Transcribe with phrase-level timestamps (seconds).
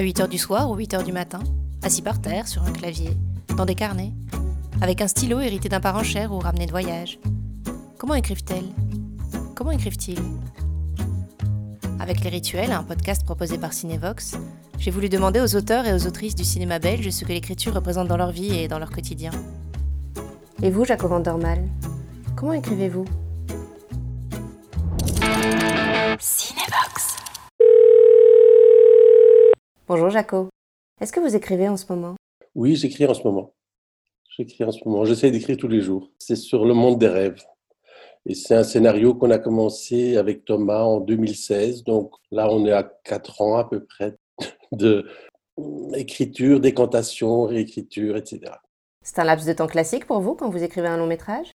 [0.00, 1.40] À 8h du soir ou 8h du matin,
[1.82, 3.10] assis par terre sur un clavier,
[3.58, 4.14] dans des carnets,
[4.80, 7.18] avec un stylo hérité d'un parent cher ou ramené de voyage.
[7.98, 8.70] Comment écrivent-elles?
[9.54, 10.18] Comment écrivent-ils?
[11.98, 14.38] Avec Les Rituels, un podcast proposé par Cinevox,
[14.78, 18.08] j'ai voulu demander aux auteurs et aux autrices du cinéma belge ce que l'écriture représente
[18.08, 19.32] dans leur vie et dans leur quotidien.
[20.62, 21.68] Et vous, Jaco Vandermal,
[22.36, 23.04] comment écrivez-vous?
[29.90, 30.50] Bonjour Jaco.
[31.00, 32.14] Est-ce que vous écrivez en ce moment?
[32.54, 33.54] Oui, j'écris en ce moment.
[34.36, 35.04] J'écris en ce moment.
[35.04, 36.12] J'essaie d'écrire tous les jours.
[36.16, 37.42] C'est sur le monde des rêves.
[38.24, 41.82] Et c'est un scénario qu'on a commencé avec Thomas en 2016.
[41.82, 44.16] Donc là, on est à 4 ans à peu près
[44.70, 45.08] de
[45.96, 48.42] écriture, décantation, réécriture, etc.
[49.02, 51.50] C'est un laps de temps classique pour vous quand vous écrivez un long métrage?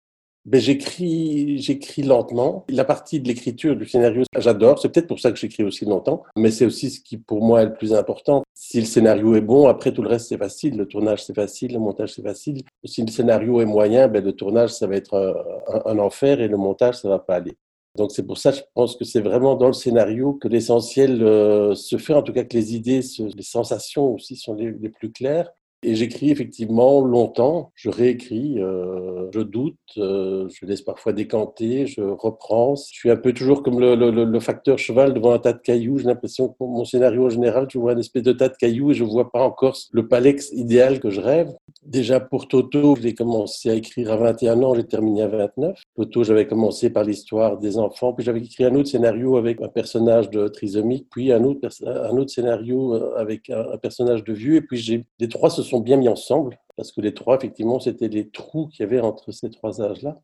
[0.45, 2.65] Ben, j'écris, lentement.
[2.69, 4.79] La partie de l'écriture du scénario, j'adore.
[4.79, 7.63] C'est peut-être pour ça que j'écris aussi longtemps, mais c'est aussi ce qui, pour moi,
[7.63, 8.43] est le plus important.
[8.55, 10.77] Si le scénario est bon, après tout le reste, c'est facile.
[10.77, 11.75] Le tournage, c'est facile.
[11.75, 12.63] Le montage, c'est facile.
[12.85, 16.49] Si le scénario est moyen, ben, le tournage, ça va être un, un enfer et
[16.49, 17.57] le montage, ça va pas aller.
[17.97, 21.75] Donc c'est pour ça, je pense que c'est vraiment dans le scénario que l'essentiel euh,
[21.75, 25.51] se fait, en tout cas que les idées, les sensations aussi sont les plus claires.
[25.83, 32.03] Et j'écris effectivement longtemps, je réécris, euh, je doute, euh, je laisse parfois décanter, je
[32.03, 32.75] reprends.
[32.77, 35.59] Je suis un peu toujours comme le, le, le facteur cheval devant un tas de
[35.59, 35.97] cailloux.
[35.97, 38.91] J'ai l'impression que mon scénario en général, je vois un espèce de tas de cailloux
[38.91, 41.51] et je vois pas encore le palex idéal que je rêve.
[41.83, 45.79] Déjà pour Toto, j'ai commencé à écrire à 21 ans, j'ai terminé à 29.
[45.97, 49.69] Toto, j'avais commencé par l'histoire des enfants, puis j'avais écrit un autre scénario avec un
[49.69, 54.57] personnage de trisomique, puis un autre, un autre scénario euh, avec un, personnage de vieux,
[54.57, 58.09] et puis les trois se sont bien mis ensemble, parce que les trois, effectivement, c'était
[58.09, 60.21] les trous qu'il y avait entre ces trois âges-là.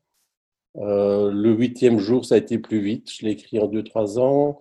[0.77, 3.11] Euh, le huitième jour, ça a été plus vite.
[3.11, 4.59] Je l'ai écrit en deux, trois ans.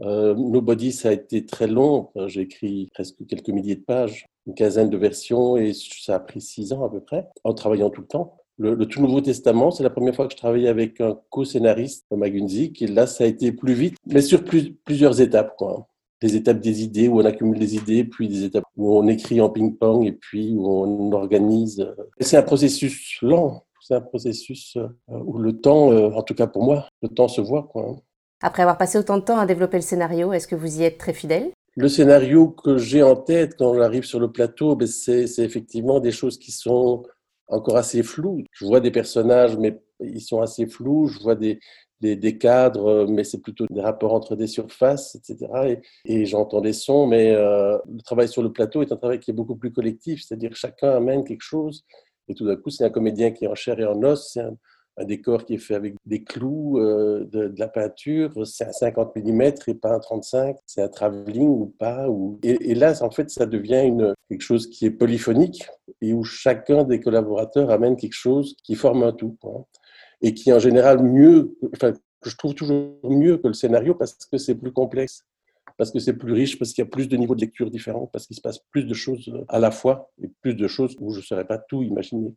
[0.00, 2.10] Euh, Nobody, ça a été très long.
[2.26, 6.40] J'ai écrit presque quelques milliers de pages, une quinzaine de versions, et ça a pris
[6.40, 8.36] six ans à peu près, en travaillant tout le temps.
[8.56, 12.06] Le, le Tout Nouveau Testament, c'est la première fois que je travaillais avec un co-scénariste,
[12.10, 15.54] Thomas Gunzik, et là, ça a été plus vite, mais sur plus, plusieurs étapes.
[15.56, 15.86] Quoi
[16.20, 19.40] des étapes des idées où on accumule des idées, puis des étapes où on écrit
[19.40, 21.86] en ping-pong et puis où on organise.
[22.20, 26.46] C'est un processus lent, c'est un processus euh, où le temps, euh, en tout cas
[26.46, 27.64] pour moi, le temps se voit.
[27.64, 27.96] Quoi.
[28.40, 30.98] Après avoir passé autant de temps à développer le scénario, est-ce que vous y êtes
[30.98, 31.50] très fidèle?
[31.76, 36.12] Le scénario que j'ai en tête quand j'arrive sur le plateau, ben, c'est effectivement des
[36.12, 37.04] choses qui sont
[37.48, 38.44] encore assez floues.
[38.52, 41.06] Je vois des personnages, mais ils sont assez flous.
[41.06, 41.58] Je vois des,
[42.00, 45.78] des, cadres, mais c'est plutôt des rapports entre des surfaces, etc.
[46.04, 49.30] Et, j'entends des sons, mais euh, le travail sur le plateau est un travail qui
[49.30, 51.84] est beaucoup plus collectif, c'est-à-dire chacun amène quelque chose,
[52.28, 54.38] et tout d'un coup, c'est un comédien qui est en chair et en os,
[54.98, 59.16] un, décor qui est fait avec des clous, euh, de, la peinture, c'est un 50
[59.16, 62.08] mm et pas un 35, c'est un travelling ou pas.
[62.08, 62.38] Ou...
[62.42, 65.66] Et, là, en fait, ça devient une, quelque chose qui est polyphonique
[66.00, 69.36] et où chacun des collaborateurs amène quelque chose qui forme un tout.
[69.40, 69.66] Quoi
[70.20, 71.92] et qui en général mieux, enfin,
[72.24, 75.24] je trouve toujours mieux que le scénario parce que c'est plus complexe,
[75.76, 78.06] parce que c'est plus riche, parce qu'il y a plus de niveaux de lecture différents,
[78.06, 81.12] parce qu'il se passe plus de choses à la fois et plus de choses où
[81.12, 82.34] je ne saurais pas tout imaginer.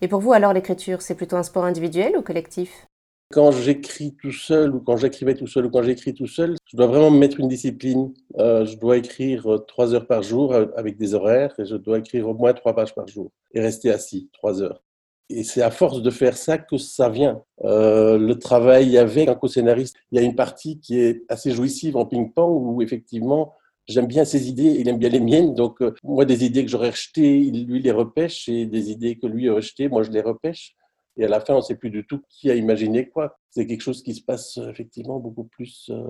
[0.00, 2.86] Et pour vous alors l'écriture, c'est plutôt un sport individuel ou collectif?
[3.32, 6.76] Quand j'écris tout seul ou quand j'écrivais tout seul ou quand j'écris tout seul, je
[6.76, 8.12] dois vraiment me mettre une discipline.
[8.38, 12.28] Euh, je dois écrire trois heures par jour avec des horaires et je dois écrire
[12.28, 14.82] au moins trois pages par jour et rester assis trois heures.
[15.30, 17.42] Et c'est à force de faire ça que ça vient.
[17.64, 21.96] Euh, le travail avec un co-scénariste, il y a une partie qui est assez jouissive
[21.96, 23.54] en ping-pong où effectivement,
[23.86, 25.54] j'aime bien ses idées, il aime bien les miennes.
[25.54, 29.26] Donc, euh, moi, des idées que j'aurais rejetées, lui les repêche et des idées que
[29.26, 30.74] lui a rejetées, moi, je les repêche.
[31.16, 33.38] Et à la fin, on ne sait plus du tout qui a imaginé quoi.
[33.50, 36.02] C'est quelque chose qui se passe euh, effectivement beaucoup plus euh,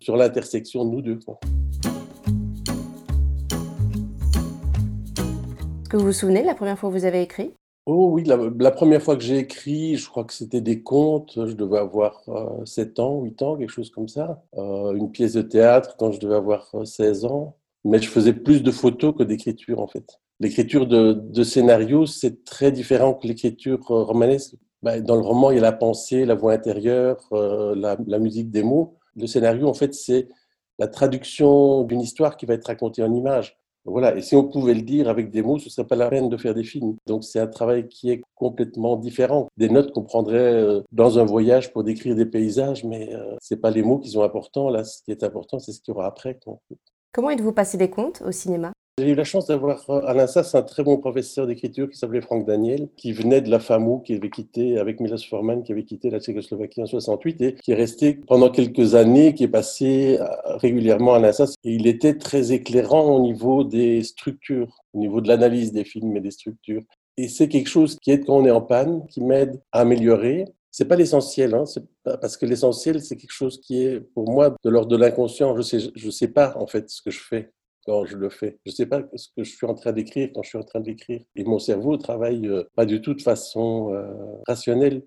[0.00, 1.18] sur l'intersection de nous deux.
[5.82, 7.52] Est-ce que vous vous souvenez de la première fois que vous avez écrit?
[7.86, 11.52] Oh oui, la, première fois que j'ai écrit, je crois que c'était des contes, je
[11.52, 14.42] devais avoir euh, 7 ans, 8 ans, quelque chose comme ça.
[14.56, 17.58] Euh, une pièce de théâtre quand je devais avoir 16 ans.
[17.84, 20.18] Mais je faisais plus de photos que d'écriture en fait.
[20.40, 24.54] L'écriture de, scénario, c'est très différent que l'écriture romanesque.
[24.82, 28.18] Bah, dans le roman, il y a la pensée, la voix intérieure, euh, la, la
[28.18, 28.96] musique des mots.
[29.16, 30.28] Le scénario, en fait, c'est
[30.78, 33.58] la traduction d'une histoire qui va être racontée en images.
[33.86, 36.30] Voilà, et si on pouvait le dire avec des mots, ce serait pas la peine
[36.30, 36.96] de faire des films.
[37.06, 39.48] Donc c'est un travail qui est complètement différent.
[39.58, 43.60] Des notes qu'on prendrait euh, dans un voyage pour décrire des paysages, mais euh, c'est
[43.60, 44.70] pas les mots qui sont importants.
[44.70, 46.38] Là, ce qui est important, c'est ce qu'il y aura après.
[47.12, 48.72] Comment êtes-vous passé des contes au cinéma?
[48.96, 52.20] J'ai eu la chance d'avoir euh, à l'INSAS un très bon professeur d'écriture qui s'appelait
[52.20, 55.82] Franck Daniel, qui venait de la FAMU, qui avait quitté, avec Milos Forman, qui avait
[55.82, 60.18] quitté la Tchécoslovaquie en 68 et qui est resté pendant quelques années, qui est passé
[60.20, 60.26] euh,
[60.58, 61.54] régulièrement à l'INSAS.
[61.64, 66.20] Il était très éclairant au niveau des structures, au niveau de l'analyse des films et
[66.20, 66.82] des structures.
[67.16, 70.44] Et c'est quelque chose qui aide quand on est en panne, qui m'aide à améliorer.
[70.70, 71.64] C'est pas l'essentiel, hein,
[72.04, 75.56] parce que l'essentiel, c'est quelque chose qui est, pour moi, de l'ordre de l'inconscient.
[75.56, 77.50] Je sais, je sais pas, en fait, ce que je fais
[77.84, 78.58] quand je le fais.
[78.64, 80.62] Je ne sais pas ce que je suis en train d'écrire quand je suis en
[80.64, 81.22] train d'écrire.
[81.36, 84.06] Et mon cerveau travaille euh, pas du tout de façon euh,
[84.46, 85.02] rationnelle.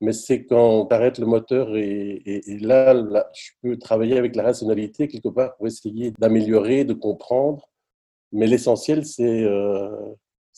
[0.00, 4.44] Mais c'est quand on arrête le moteur et, là, là, je peux travailler avec la
[4.44, 7.68] rationalité quelque part pour essayer d'améliorer, de comprendre.
[8.30, 10.14] Mais l'essentiel, c'est euh,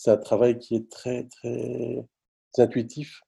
[0.06, 2.04] un travail qui est très, très
[2.58, 3.22] intuitif.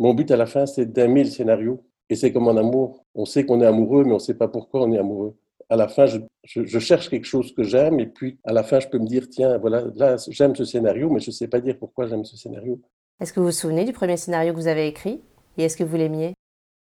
[0.00, 1.84] Mon but à la fin, c'est d'aimer le scénario.
[2.10, 3.04] Et c'est comme en amour.
[3.14, 5.36] On sait qu'on est amoureux, mais on ne sait pas pourquoi on est amoureux
[5.70, 8.80] à la fin, je, je, cherche quelque chose que j'aime, et puis à la fin,
[8.80, 11.60] je peux me dire, tiens, voilà, là, j'aime ce scénario, mais je ne sais pas
[11.60, 12.80] dire pourquoi j'aime ce scénario.
[13.20, 15.20] Est-ce que vous vous souvenez du premier scénario que vous avez écrit,
[15.56, 16.34] et est-ce que vous l'aimiez?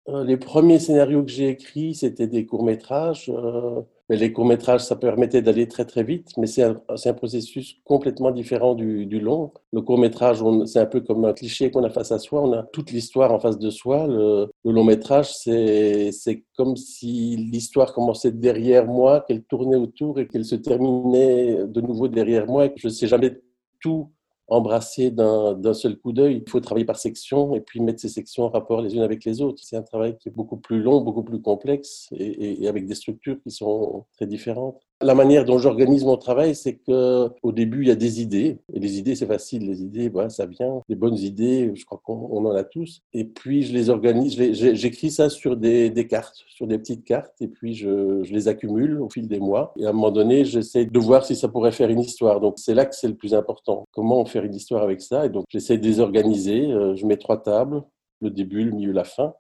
[0.08, 3.30] Euh, Les premiers scénarios que j'ai écrits, c'était des courts-métrages.
[3.30, 3.82] Euh,
[4.12, 8.76] mais les courts-métrages, ça permettait d'aller très très vite, mais c'est un, processus complètement différent
[8.76, 9.54] du, long.
[9.72, 12.64] Le court-métrage, c'est un peu comme un cliché qu'on a face à soi, on a
[12.74, 14.08] toute l'histoire en face de soi.
[14.08, 20.44] Le, le long-métrage, c'est comme si l'histoire commençait derrière moi, qu'elle tournait autour et qu'elle
[20.44, 23.40] se terminait de nouveau derrière moi et que je ne sais jamais
[23.80, 24.12] tout
[24.52, 26.44] embrasser d'un seul coup d'œil.
[26.46, 29.24] Il faut travailler par section et puis mettre ces sections en rapport les unes avec
[29.26, 29.64] les autres.
[29.64, 32.96] C'est un travail qui est beaucoup plus long, beaucoup plus complexe et, et avec des
[32.96, 34.91] structures qui sont très différentes.
[35.02, 38.60] La manière dont j'organise mon travail, c'est que au début, il y a des idées.
[38.74, 39.68] Et les idées, c'est facile.
[39.68, 40.82] Les idées, voilà, ça vient.
[40.90, 43.02] Les bonnes idées, je crois qu'on en a tous.
[43.14, 44.36] Et puis, je les organise.
[44.54, 47.34] J'écris ça sur des, cartes, sur des petites cartes.
[47.42, 49.74] Et puis, je, je, les accumule au fil des mois.
[49.78, 52.40] Et à un moment donné, j'essaie de voir si ça pourrait faire une histoire.
[52.40, 53.86] Donc, c'est là que c'est le plus important.
[53.92, 55.26] Comment faire une histoire avec ça?
[55.26, 56.72] Et donc, j'essaie de les organiser.
[56.72, 57.84] Euh, je mets trois tables,
[58.22, 59.34] le début, le milieu, la fin.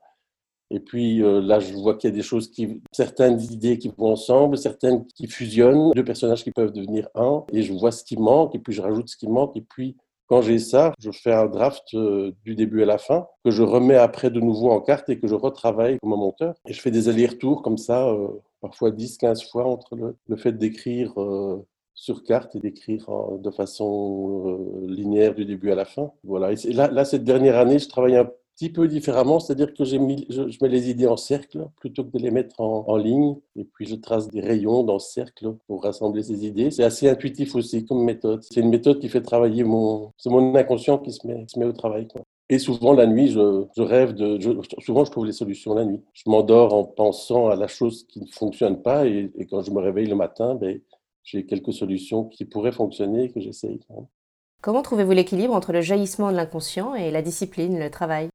[0.72, 3.92] Et puis euh, là, je vois qu'il y a des choses qui, certaines idées qui
[3.96, 8.06] vont ensemble, certaines qui fusionnent, deux personnages qui peuvent devenir un, et je vois ce
[8.06, 9.98] qui manque, et puis je rajoute ce qui manque, et puis
[10.28, 13.64] quand j'ai ça, je fais un draft euh, du début à la fin, que je
[13.64, 16.56] remets après de nouveau en carte et que je retravaille comme un monteur.
[16.66, 18.30] Et je fais des allers-retours comme ça, euh,
[18.62, 21.14] parfois 10, 15 fois entre le, fait d'écrire
[21.96, 23.10] sur carte et d'écrire
[23.40, 24.58] de façon
[24.88, 26.12] linéaire du début à la fin.
[26.24, 26.54] Voilà.
[26.54, 28.30] Et là, là, cette dernière année, je travaille un
[28.62, 32.30] petit peu différemment, c'est-à-dire que je, mets les idées en cercle plutôt que de les
[32.30, 36.46] mettre en, ligne, et puis je trace des rayons dans ce cercle pour rassembler ces
[36.46, 36.70] idées.
[36.70, 38.44] C'est assez intuitif aussi comme méthode.
[38.44, 42.08] C'est une méthode qui fait travailler mon, c'est mon inconscient qui se met, au travail.
[42.50, 44.38] Et souvent la nuit, je, rêve de,
[44.78, 46.02] souvent je trouve les solutions la nuit.
[46.14, 49.80] Je m'endors en pensant à la chose qui ne fonctionne pas, et, quand je me
[49.80, 50.80] réveille le matin, ben,
[51.24, 53.80] j'ai quelques solutions qui pourraient fonctionner et que j'essaye.
[54.62, 58.30] Comment trouvez-vous l'équilibre entre le jaillissement de l'inconscient et la discipline, le travail?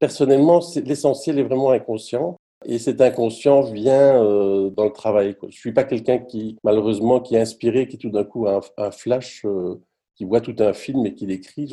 [0.00, 2.36] Personnellement, l'essentiel est vraiment inconscient.
[2.64, 5.36] Et cet inconscient vient euh, dans le travail.
[5.48, 8.90] Je suis pas quelqu'un qui, malheureusement, qui est inspiré, qui tout d'un coup a un,
[8.90, 9.76] flash, euh,
[10.16, 11.72] qui voit tout un film et qui l'écrit.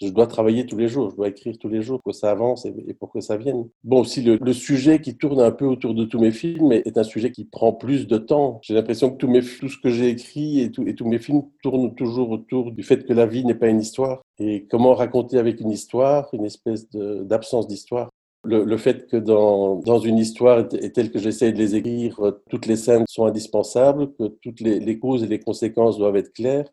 [0.00, 2.30] Je dois travailler tous les jours, je dois écrire tous les jours pour que ça
[2.30, 3.68] avance et pour que ça vienne.
[3.84, 7.04] Bon, aussi, le, sujet qui tourne un peu autour de tous mes films est un
[7.04, 8.60] sujet qui prend plus de temps.
[8.62, 11.42] J'ai l'impression que tout, mes, tout ce que j'ai écrit et, et tous mes films
[11.62, 14.22] tournent toujours autour du fait que la vie n'est pas une histoire.
[14.38, 18.10] Et comment raconter avec une histoire, une espèce d'absence d'histoire?
[18.46, 22.20] Le, fait que dans, dans une histoire telle que j'essaie de les écrire,
[22.50, 26.66] toutes les scènes sont indispensables, que toutes les causes et les conséquences doivent être claires,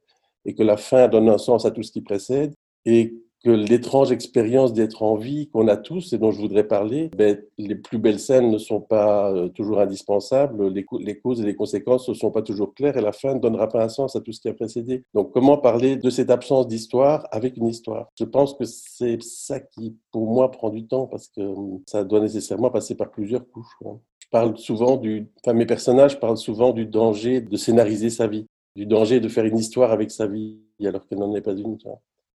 [0.44, 2.54] et que la fin donne un sens à tout ce qui précède
[2.86, 7.10] et que l'étrange expérience d'être en vie qu'on a tous et dont je voudrais parler,
[7.18, 11.56] ben, les plus belles scènes ne sont pas euh, toujours indispensables, les, causes et les
[11.56, 14.22] conséquences ne sont pas toujours claires et la fin ne donnera pas un sens à
[14.22, 15.04] tout ce qui a précédé.
[15.14, 18.10] Donc comment parler de cette absence d'histoire avec une histoire?
[18.20, 22.04] Je pense que c'est ça qui, pour moi, prend du temps parce que hum, ça
[22.04, 23.76] doit nécessairement passer par plusieurs couches.
[24.20, 28.46] Je parle souvent du, enfin mes personnages parlent souvent du danger de scénariser sa vie,
[28.76, 31.78] du danger de faire une histoire avec sa vie alors qu'elle n'en est pas une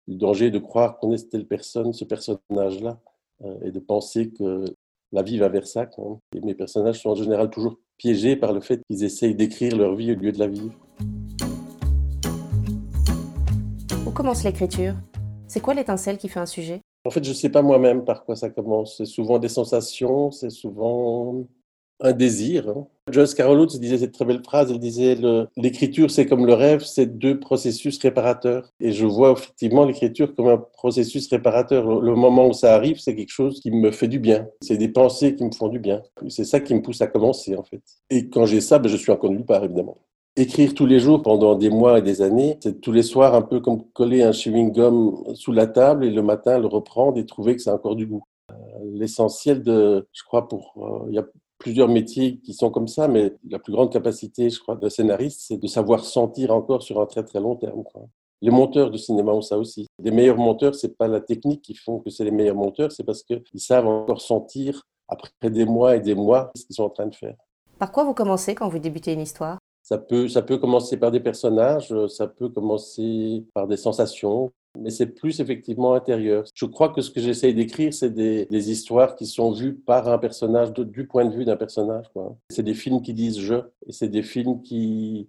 [0.09, 3.01] du danger de croire qu'on est telle personne, ce personnage-là,
[3.45, 4.65] euh, et de penser que
[5.13, 5.89] la vie va vers ça.
[6.35, 9.95] Et mes personnages sont en général toujours piégés par le fait qu'ils essayent d'écrire leur
[9.95, 10.75] vie au lieu de la vivre.
[14.07, 14.95] Où commence l'écriture
[15.47, 16.81] C'est quoi l'étincelle qui fait un sujet?
[17.05, 18.97] En fait, je ne sais pas moi-même par quoi ça commence.
[18.97, 21.45] C'est souvent des sensations, c'est souvent
[22.01, 22.69] un désir.
[22.69, 22.87] Hein.
[23.11, 25.19] Joyce Carol Oates disait cette très belle phrase, elle disait
[25.57, 28.71] l'écriture c'est comme le rêve, c'est deux processus réparateurs.
[28.79, 32.01] Et je vois effectivement l'écriture comme un processus réparateur.
[32.01, 34.47] Le moment où ça arrive, c'est quelque chose qui me fait du bien.
[34.61, 36.01] C'est des pensées qui me font du bien.
[36.29, 37.83] C'est ça qui me pousse à commencer en fait.
[38.09, 39.99] Et quand j'ai ça, ben, je suis encore nulle part évidemment.
[40.37, 43.43] Écrire tous les jours pendant des mois et des années, c'est tous les soirs un
[43.43, 47.57] peu comme coller un chewing-gum sous la table et le matin le reprendre et trouver
[47.57, 48.23] que ça a encore du goût.
[48.51, 48.55] Euh,
[48.95, 51.27] l'essentiel de, je crois, pour, euh, il y a
[51.63, 55.43] plusieurs métiers qui sont comme ça, mais la plus grande capacité, je crois, de scénariste,
[55.47, 57.85] c'est de savoir sentir encore sur un très très long terme.
[58.41, 59.87] Les monteurs de cinéma ont ça aussi.
[60.03, 63.05] Les meilleurs monteurs, c'est pas la technique qui font que c'est les meilleurs monteurs, c'est
[63.05, 66.91] parce qu'ils savent encore sentir après des mois et des mois ce qu'ils sont en
[66.91, 67.37] train de faire.
[67.79, 69.59] Par quoi vous commencez quand vous débutez une histoire?
[69.85, 74.91] Ça peut, ça peut commencer par des personnages, ça peut commencer par des sensations, mais
[74.91, 76.45] c'est plus effectivement intérieur.
[76.55, 80.19] Je crois que ce que j'essaye d'écrire, c'est des, histoires qui sont vues par un
[80.19, 82.07] personnage, du point de vue d'un personnage.
[82.49, 85.29] C'est des films qui disent je, et c'est des films qui...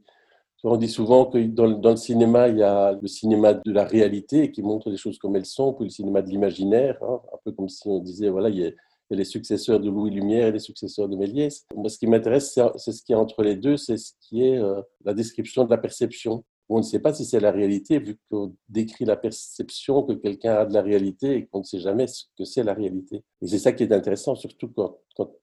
[0.66, 3.84] On dit souvent que dans, dans, le cinéma, il y a le cinéma de la
[3.84, 7.38] réalité qui montre les choses comme elles sont, puis le cinéma de l'imaginaire, hein, un
[7.44, 8.72] peu comme si on disait, voilà, il y a
[9.10, 11.66] les successeurs de Louis Lumière et les successeurs de Méliès.
[11.76, 14.58] Moi, ce qui m'intéresse, c'est ce qui est entre les deux, c'est ce qui est
[14.58, 16.44] euh, la description de la perception.
[16.74, 20.56] On ne sait pas si c'est la réalité, vu qu'on décrit la perception que quelqu'un
[20.56, 23.24] a de la réalité et qu'on ne sait jamais ce que c'est la réalité.
[23.44, 24.98] Et c'est ça qui est intéressant, surtout quand,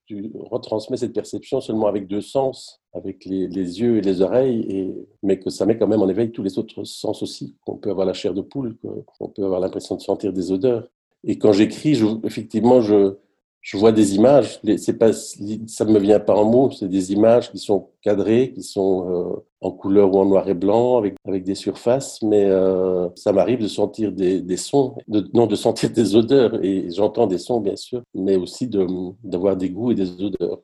[0.05, 4.93] tu retransmets cette perception seulement avec deux sens, avec les, yeux et les oreilles, et,
[5.23, 7.55] mais que ça met quand même en éveil tous les autres sens aussi.
[7.65, 8.75] On peut avoir la chair de poule,
[9.21, 10.89] on peut avoir l'impression de sentir des odeurs.
[11.23, 13.15] Et quand j'écris, effectivement, je,
[13.61, 17.59] je vois des images, c'est pas, me vient pas en mots, c'est des images qui
[17.59, 21.53] sont cadrées, qui sont euh, en couleur ou en noir et blanc, avec, avec des
[21.53, 26.89] surfaces, mais euh, ça m'arrive de sentir des, sons, non, de sentir des odeurs, et
[26.89, 30.59] j'entends des sons bien sûr, mais aussi d'avoir des goûts et des odeurs.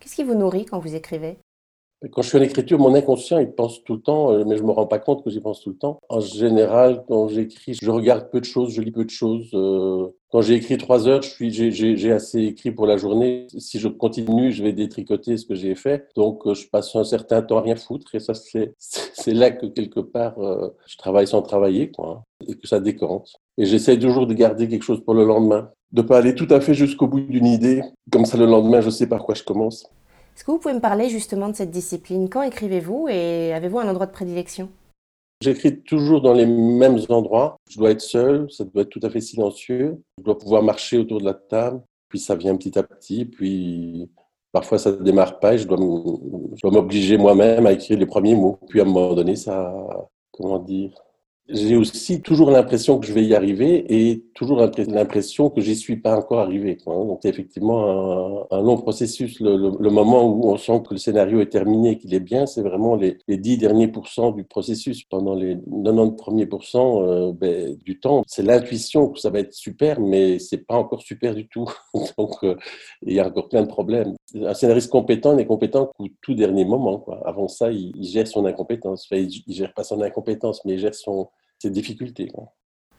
[0.00, 1.36] Qu'est-ce qui vous nourrit quand vous écrivez?
[2.08, 4.62] Quand je suis en écriture, mon inconscient, il pense tout le temps, euh, mais je
[4.62, 6.00] me rends pas compte que j'y pense tout le temps.
[6.08, 9.50] En général, quand j'écris, je regarde peu de choses, je lis peu de choses.
[9.52, 13.48] Euh, quand j'ai écrit trois heures, je suis, j'ai assez écrit pour la journée.
[13.58, 16.06] Si je continue, je vais détricoter ce que j'ai fait.
[16.16, 18.14] Donc, euh, je passe un certain temps à rien foutre.
[18.14, 20.36] Et ça, c'est, c'est là que quelque part,
[20.86, 23.34] je travaille sans travailler, quoi, hein, et que ça décante.
[23.58, 26.60] Et j'essaie toujours de garder quelque chose pour le lendemain, de pas aller tout à
[26.60, 27.82] fait jusqu'au bout d'une idée.
[28.10, 29.84] Comme ça, le lendemain, je sais par quoi je commence.
[30.40, 32.30] Est-ce que vous pouvez me parler justement de cette discipline?
[32.30, 34.70] Quand écrivez-vous et avez-vous un endroit de prédilection?
[35.42, 37.58] J'écris toujours dans les mêmes endroits.
[37.68, 40.02] Je dois être seul, ça doit être tout à fait silencieux.
[40.16, 44.08] Je dois pouvoir marcher autour de la table, puis ça vient petit à petit, puis
[44.50, 45.76] parfois ça ne démarre pas et je dois
[46.70, 48.58] m'obliger moi-même à écrire les premiers mots.
[48.66, 49.74] Puis à un moment donné, ça,
[50.32, 50.90] comment dire,
[51.52, 55.96] j'ai aussi toujours l'impression que je vais y arriver et toujours l'impression que j'y suis
[55.96, 56.78] pas encore arrivé.
[56.86, 59.40] Donc c'est effectivement un, long processus.
[59.40, 62.94] Le, moment où on sent que le scénario est terminé, qu'il est bien, c'est vraiment
[62.94, 65.02] les, les 10 derniers pourcents du processus.
[65.04, 69.52] Pendant les 90 premiers pourcents euh, ben, du temps, c'est l'intuition que ça va être
[69.52, 71.68] super, mais c'est pas encore super du tout.
[72.18, 72.56] Donc euh,
[73.02, 74.14] il y a encore plein de problèmes.
[74.34, 76.98] Un scénariste compétent n'est compétent qu'au tout dernier moment.
[76.98, 77.20] Quoi.
[77.26, 79.06] Avant ça, il, gère son incompétence.
[79.10, 81.28] Enfin, il, il gère pas son incompétence, mais il gère son
[81.60, 82.32] ces difficultés.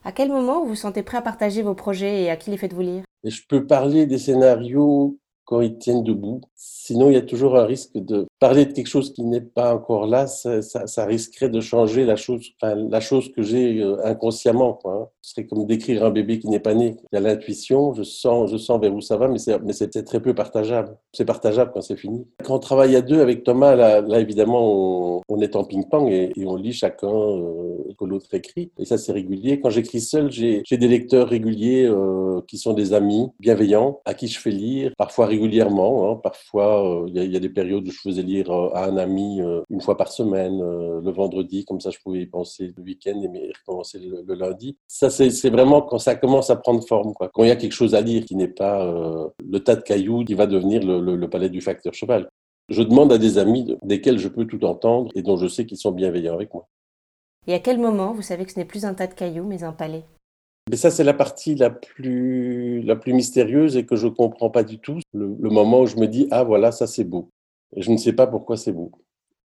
[0.04, 2.58] À quel moment vous vous sentez prêt à partager vos projets et à qui les
[2.58, 3.04] faites-vous lire?
[3.24, 6.42] Et Je peux parler des scénarios quand ils tiennent debout.
[6.56, 9.74] Sinon, il y a toujours un risque de parler de quelque chose qui n'est pas
[9.76, 10.26] encore là.
[10.26, 14.74] Ça, risquerait de changer la chose, la chose que j'ai euh, inconsciemment.
[14.74, 14.94] Quoi.
[14.94, 15.08] Hein.
[15.22, 16.96] Ce serait comme décrire un bébé qui n'est pas né.
[17.12, 19.74] Il y a l'intuition, je sens, je sens vers où ça va, mais c'est, mais
[19.74, 20.98] c'est très peu partageable.
[21.14, 22.26] C'est partageable quand c'est fini.
[22.44, 26.56] Quand on travaille à deux avec Thomas, là, évidemment, on, est en ping-pong et, on
[26.56, 28.72] lit chacun euh, que l'autre écrit.
[28.80, 29.60] Et ça, c'est régulier.
[29.60, 34.28] Quand j'écris seul, j'ai, des lecteurs réguliers euh, qui sont des amis bienveillants à qui
[34.28, 36.10] je fais lire, parfois régulièrement.
[36.10, 36.20] Hein.
[36.24, 39.42] Parfois, il y, y, a des périodes où je faisais lire euh, à un ami
[39.42, 43.22] euh, une fois par semaine, le vendredi, comme ça je pouvais y penser le week-end
[43.22, 44.78] et recommencer le, le, lundi.
[44.88, 47.30] Ça, c'est vraiment quand ça commence à prendre forme, quoi.
[47.34, 48.86] quand il y a quelque chose à lire qui n'est pas
[49.44, 52.30] le tas de cailloux qui va devenir le, le, le palais du facteur cheval.
[52.70, 55.78] Je demande à des amis desquels je peux tout entendre et dont je sais qu'ils
[55.78, 56.68] sont bienveillants avec moi.
[57.48, 59.64] Et à quel moment vous savez que ce n'est plus un tas de cailloux mais
[59.64, 60.06] un palais?
[60.70, 64.50] Mais ça, c'est la partie la plus, la plus mystérieuse et que je ne comprends
[64.50, 65.00] pas du tout.
[65.14, 67.30] Le, moment où je me dis, ah voilà, ça c'est beau.
[67.76, 68.92] Et je ne sais pas pourquoi c'est beau.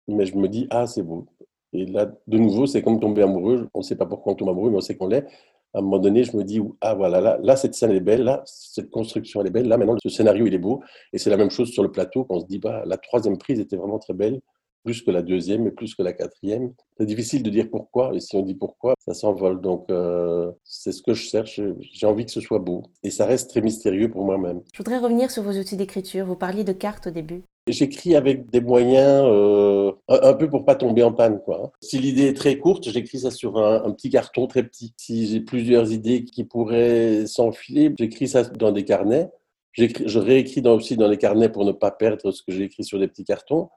[0.08, 1.26] Mais je me dis, ah c'est beau.
[1.72, 3.68] Et là, de nouveau, c'est comme tomber amoureux.
[3.74, 5.26] On ne sait pas pourquoi on tombe amoureux, mais on sait qu'on l'est.
[5.74, 8.22] À un moment donné, je me dis, ah voilà, là, là, cette scène est belle,
[8.22, 10.82] là, cette construction elle est belle, là, maintenant, ce scénario, il est beau.
[11.12, 13.38] Et c'est la même chose sur le plateau, quand on se dit, bah, la troisième
[13.38, 14.40] prise était vraiment très belle
[14.84, 16.72] plus que la deuxième et plus que la quatrième.
[16.98, 19.60] C'est difficile de dire pourquoi, et si on dit pourquoi, ça s'envole.
[19.60, 21.60] Donc, euh, c'est ce que je cherche.
[21.80, 22.82] J'ai envie que ce soit beau.
[23.02, 24.60] Et ça reste très mystérieux pour moi-même.
[24.72, 26.26] Je voudrais revenir sur vos outils d'écriture.
[26.26, 27.42] Vous parliez de cartes au début.
[27.66, 31.40] J'écris avec des moyens euh, un peu pour pas tomber en panne.
[31.40, 31.72] Quoi.
[31.80, 34.92] Si l'idée est très courte, j'écris ça sur un, petit carton très petit.
[34.98, 39.30] Si j'ai plusieurs idées qui pourraient s'enfiler, j'écris ça dans des carnets.
[39.72, 42.98] Je réécris aussi dans les carnets pour ne pas perdre ce que j'ai écrit sur
[42.98, 43.70] des petits cartons.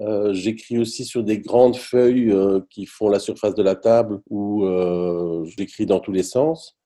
[0.00, 4.20] Euh, j'écris aussi sur des grandes feuilles euh, qui font la surface de la table
[4.28, 6.76] où euh, j'écris dans tous les sens.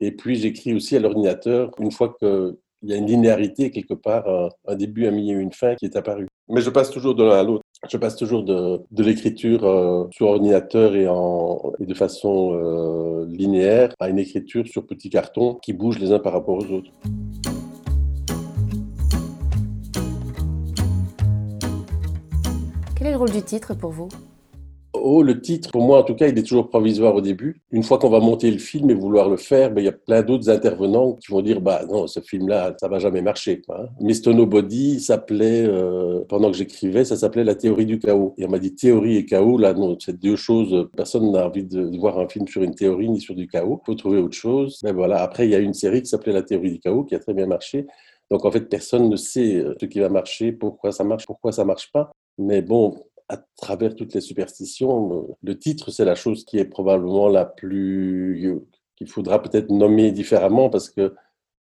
[0.00, 4.26] Et puis j'écris aussi à l'ordinateur une fois qu'il y a une linéarité quelque part,
[4.66, 6.26] un, début, un milieu, une fin qui est apparu.
[6.48, 7.62] Mais je passe toujours de l'un à l'autre.
[7.88, 11.06] Je passe toujours de, l'écriture sur ordinateur et,
[11.82, 16.32] et de façon linéaire à une écriture sur petit carton qui bouge les uns par
[16.32, 16.90] rapport aux autres.
[23.04, 24.08] Quel est le rôle du titre pour vous?
[24.94, 27.60] Oh, le titre, pour moi en tout cas, il est toujours provisoire au début.
[27.70, 29.92] Une fois qu'on va monter le film et vouloir le faire, ben, il y a
[29.92, 33.60] plein d'autres intervenants qui vont dire bah non, ce film-là, ça va jamais marcher.
[33.60, 33.90] Quoi.
[34.00, 34.32] Mr.
[34.32, 38.32] Nobody s'appelait, euh, pendant que j'écrivais, ça s'appelait La théorie du chaos.
[38.38, 40.88] Et on m'a dit théorie et chaos, là, non, c'est deux choses.
[40.96, 43.82] Personne n'a envie de voir un film sur une théorie ni sur du chaos.
[43.82, 44.80] Il faut trouver autre chose.
[44.82, 45.20] Ben, voilà.
[45.20, 47.34] Après, il y a une série qui s'appelait La théorie du chaos qui a très
[47.34, 47.86] bien marché.
[48.30, 51.52] Donc en fait, personne ne sait euh, ce qui va marcher, pourquoi ça marche, pourquoi
[51.52, 52.10] ça marche pas.
[52.38, 57.28] Mais bon, à travers toutes les superstitions, le titre, c'est la chose qui est probablement
[57.28, 58.60] la plus.
[58.96, 61.14] qu'il faudra peut-être nommer différemment parce que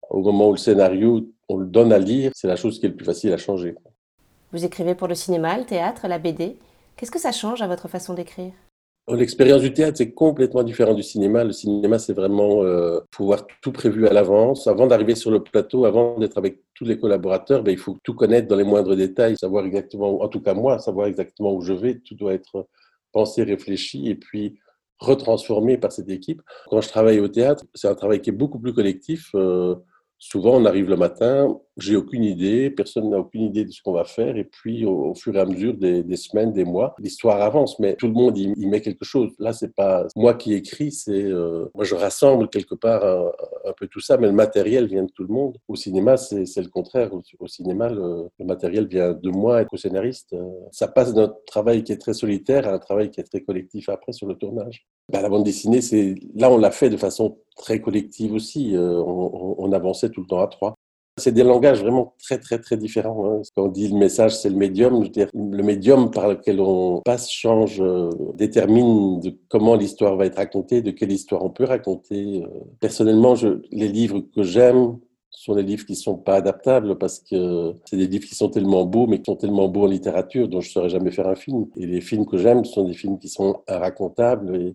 [0.10, 2.90] au moment où le scénario, on le donne à lire, c'est la chose qui est
[2.90, 3.76] le plus facile à changer.
[4.52, 6.58] Vous écrivez pour le cinéma, le théâtre, la BD.
[6.98, 8.52] Qu'est-ce que ça change à votre façon d'écrire?
[9.10, 11.44] L'expérience du théâtre, c'est complètement différent du cinéma.
[11.44, 14.68] Le cinéma, c'est vraiment euh, pouvoir tout prévu à l'avance.
[14.68, 18.14] Avant d'arriver sur le plateau, avant d'être avec tous les collaborateurs, ben, il faut tout
[18.14, 21.74] connaître dans les moindres détails, savoir exactement, en tout cas moi, savoir exactement où je
[21.74, 22.00] vais.
[22.00, 22.68] Tout doit être
[23.12, 24.60] pensé, réfléchi et puis
[25.00, 26.42] retransformé par cette équipe.
[26.70, 29.30] Quand je travaille au théâtre, c'est un travail qui est beaucoup plus collectif.
[29.34, 29.76] Euh,
[30.20, 33.94] souvent, on arrive le matin, j'ai aucune idée, personne n'a aucune idée de ce qu'on
[33.94, 37.80] va faire, et puis au, fur et à mesure des, semaines, des mois, l'histoire avance,
[37.80, 39.32] mais tout le monde y, met quelque chose.
[39.40, 43.88] Là, c'est pas moi qui écris, c'est euh, moi je rassemble quelque part un, peu
[43.88, 45.58] tout ça, mais le matériel vient de tout le monde.
[45.68, 47.12] Au cinéma, c'est le contraire.
[47.40, 50.34] Au, cinéma, le, matériel vient de moi, être scénariste.
[50.34, 53.42] Euh, ça passe d'un travail qui est très solitaire à un travail qui est très
[53.42, 54.86] collectif après sur le tournage.
[55.10, 58.76] Ben, la bande dessinée, c'est là on l'a fait de façon très collective aussi.
[58.76, 60.76] Euh, on avançait tout le temps à trois.
[61.22, 63.26] C'est des langages vraiment très, très, très différents.
[63.26, 63.42] Hein.
[63.56, 67.80] Quand on dit le message, c'est le médium, le médium par lequel on passe change,
[67.80, 72.44] euh, détermine comment l'histoire va être racontée, de quelle histoire on peut raconter.
[72.44, 72.48] Euh.
[72.80, 73.36] Personnellement,
[73.72, 74.98] les livres que j'aime
[75.30, 78.86] sont des livres qui sont pas adaptables parce que c'est des livres qui sont tellement
[78.86, 81.36] beaux, mais qui sont tellement beaux en littérature dont je ne saurais jamais faire un
[81.36, 81.68] film.
[81.78, 84.74] Et les films que j'aime sont des films qui sont racontables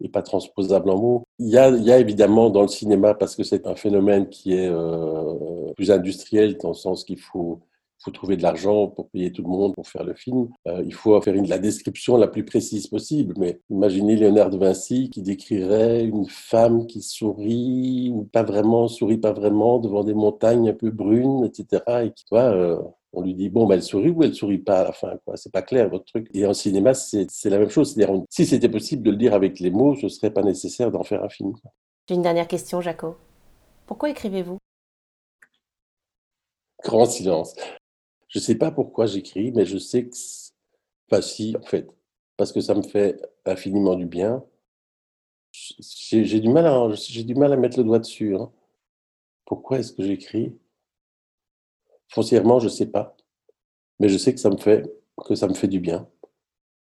[0.00, 1.22] et pas transposable en mots.
[1.38, 4.28] Il y a, il y a évidemment dans le cinéma, parce que c'est un phénomène
[4.28, 7.60] qui est euh, plus industriel, dans le sens qu'il faut,
[8.12, 10.48] trouver de l'argent pour payer tout le monde pour faire le film.
[10.68, 13.34] Euh, il faut faire une, la description la plus précise possible.
[13.36, 19.18] Mais imaginez Léonard de Vinci qui décrirait une femme qui sourit, ou pas vraiment, sourit
[19.18, 21.82] pas vraiment, devant des montagnes un peu brunes, etc.
[22.04, 22.76] Et qui, euh,
[23.12, 25.16] on lui dit bon, ben, elle sourit ou elle sourit pas à la fin.
[25.24, 25.36] Quoi.
[25.36, 26.28] C'est pas clair votre truc.
[26.32, 27.94] Et en cinéma, c'est, la même chose.
[27.94, 31.02] C'est-à-dire, si c'était possible de le dire avec les mots, ce serait pas nécessaire d'en
[31.02, 31.54] faire un film.
[32.08, 33.16] J'ai une dernière question, Jaco.
[33.86, 34.58] Pourquoi écrivez-vous?
[36.86, 37.56] Grand silence.
[38.28, 40.14] Je sais pas pourquoi j'écris, mais je sais que,
[41.10, 41.88] enfin si, en fait,
[42.36, 44.44] parce que ça me fait infiniment du bien.
[45.52, 48.36] J'ai, du mal à, du mal à mettre le doigt dessus.
[48.36, 48.52] Hein.
[49.46, 50.56] Pourquoi est-ce que j'écris?
[52.08, 53.16] Foncièrement, je ne sais pas.
[53.98, 54.84] Mais je sais que ça me fait,
[55.24, 56.08] que ça me fait du bien.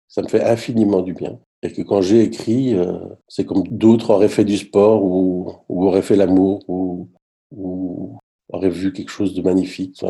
[0.08, 1.40] Ça me fait infiniment du bien.
[1.64, 5.88] Et que quand j'ai écrit, euh, c'est comme d'autres auraient fait du sport ou, ou
[5.88, 7.10] auraient fait l'amour ou,
[7.50, 10.04] ou, auraient vu quelque chose de magnifique.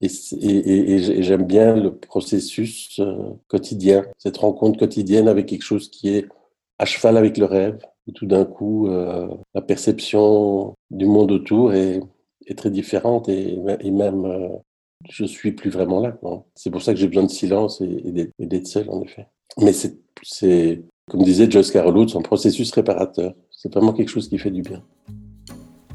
[0.00, 6.26] Et, j'aime bien le processus euh, quotidien, cette rencontre quotidienne avec quelque chose qui est
[6.78, 7.78] à cheval avec le rêve.
[8.06, 12.00] Et tout d'un coup, euh, la perception du monde autour est,
[12.56, 13.56] très différente et,
[13.90, 14.48] même euh,
[15.08, 16.16] je suis plus vraiment là.
[16.54, 19.26] C'est pour ça que j'ai besoin de silence et, d'être seul en effet.
[19.58, 23.34] Mais c'est, comme disait Joyce Carol son processus réparateur.
[23.50, 24.84] C'est vraiment quelque chose qui fait du bien.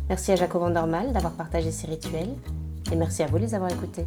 [0.09, 2.33] Merci à Jacob Vandermal d'avoir partagé ces rituels
[2.91, 4.05] et merci à vous de les avoir écoutés.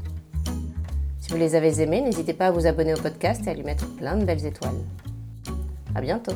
[1.21, 3.63] Si vous les avez aimés, n'hésitez pas à vous abonner au podcast et à lui
[3.63, 4.83] mettre plein de belles étoiles.
[5.95, 6.35] À bientôt.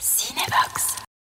[0.00, 0.91] Cinebox.